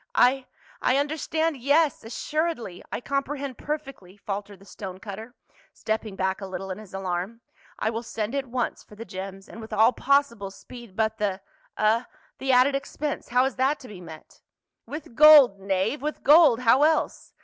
"I— 0.15 0.47
I 0.81 0.97
understand, 0.97 1.57
yes— 1.57 2.03
a.ssuredly, 2.03 2.81
I 2.91 3.01
comprehend 3.01 3.59
perfectly," 3.59 4.17
faltered 4.17 4.57
the 4.57 4.65
stone 4.65 4.99
cutter, 4.99 5.35
stepping 5.73 6.15
back 6.15 6.41
a 6.41 6.47
little 6.47 6.71
in 6.71 6.79
his 6.79 6.95
alarm." 6.95 7.41
I 7.77 7.91
will 7.91 8.01
send 8.01 8.33
at 8.33 8.47
once 8.47 8.81
for 8.83 8.95
the 8.95 9.05
gems, 9.05 9.47
and 9.47 9.61
with 9.61 9.71
all 9.71 9.93
possible 9.93 10.49
speed; 10.49 10.95
but 10.95 11.19
the— 11.19 11.41
ah— 11.77 12.07
the 12.39 12.51
added 12.51 12.73
expense, 12.73 13.29
how 13.29 13.45
is 13.45 13.57
that 13.57 13.79
to 13.81 13.87
be 13.87 14.01
met?"" 14.01 14.41
With 14.87 15.13
gold, 15.13 15.59
knave, 15.59 16.01
with 16.01 16.23
gold, 16.23 16.61
how 16.61 16.81
el.se 16.81 17.33